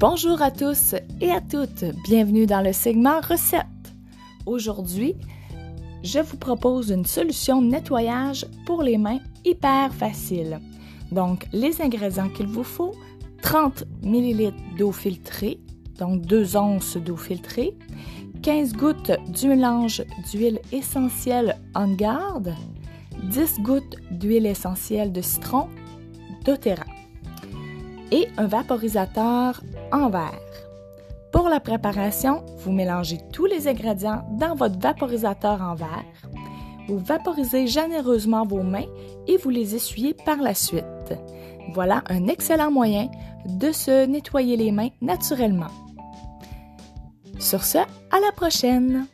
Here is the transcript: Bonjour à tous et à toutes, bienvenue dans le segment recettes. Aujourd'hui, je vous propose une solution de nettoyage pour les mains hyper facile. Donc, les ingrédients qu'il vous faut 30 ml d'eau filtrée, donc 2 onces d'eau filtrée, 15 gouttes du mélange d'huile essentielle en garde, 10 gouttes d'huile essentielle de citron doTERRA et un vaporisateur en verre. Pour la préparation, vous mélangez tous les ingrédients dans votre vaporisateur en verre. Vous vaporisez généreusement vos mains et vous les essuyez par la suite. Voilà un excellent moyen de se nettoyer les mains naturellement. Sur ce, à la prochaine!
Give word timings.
Bonjour 0.00 0.40
à 0.40 0.50
tous 0.50 0.94
et 1.20 1.30
à 1.30 1.42
toutes, 1.42 1.84
bienvenue 2.04 2.46
dans 2.46 2.62
le 2.62 2.72
segment 2.72 3.20
recettes. 3.20 3.66
Aujourd'hui, 4.46 5.14
je 6.02 6.20
vous 6.20 6.38
propose 6.38 6.88
une 6.88 7.04
solution 7.04 7.60
de 7.60 7.66
nettoyage 7.66 8.46
pour 8.64 8.82
les 8.82 8.96
mains 8.96 9.18
hyper 9.44 9.92
facile. 9.92 10.58
Donc, 11.12 11.46
les 11.52 11.82
ingrédients 11.82 12.30
qu'il 12.30 12.46
vous 12.46 12.64
faut 12.64 12.94
30 13.42 13.84
ml 14.02 14.54
d'eau 14.78 14.90
filtrée, 14.90 15.60
donc 15.98 16.22
2 16.22 16.56
onces 16.56 16.96
d'eau 16.96 17.18
filtrée, 17.18 17.76
15 18.40 18.72
gouttes 18.72 19.12
du 19.28 19.48
mélange 19.48 20.02
d'huile 20.30 20.60
essentielle 20.72 21.58
en 21.74 21.92
garde, 21.92 22.54
10 23.24 23.60
gouttes 23.60 23.96
d'huile 24.10 24.46
essentielle 24.46 25.12
de 25.12 25.20
citron 25.20 25.68
doTERRA 26.46 26.99
et 28.10 28.28
un 28.36 28.46
vaporisateur 28.46 29.62
en 29.92 30.08
verre. 30.10 30.40
Pour 31.32 31.48
la 31.48 31.60
préparation, 31.60 32.44
vous 32.58 32.72
mélangez 32.72 33.18
tous 33.32 33.46
les 33.46 33.68
ingrédients 33.68 34.24
dans 34.32 34.54
votre 34.54 34.78
vaporisateur 34.78 35.62
en 35.62 35.74
verre. 35.74 36.04
Vous 36.88 36.98
vaporisez 36.98 37.68
généreusement 37.68 38.44
vos 38.44 38.62
mains 38.62 38.88
et 39.28 39.36
vous 39.36 39.50
les 39.50 39.76
essuyez 39.76 40.14
par 40.14 40.38
la 40.38 40.54
suite. 40.54 40.84
Voilà 41.72 42.02
un 42.08 42.26
excellent 42.26 42.72
moyen 42.72 43.08
de 43.46 43.70
se 43.70 44.06
nettoyer 44.06 44.56
les 44.56 44.72
mains 44.72 44.90
naturellement. 45.00 45.70
Sur 47.38 47.62
ce, 47.62 47.78
à 47.78 48.20
la 48.20 48.32
prochaine! 48.34 49.06